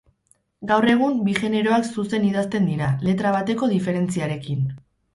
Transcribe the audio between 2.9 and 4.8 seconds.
letra bateko diferentziarekin.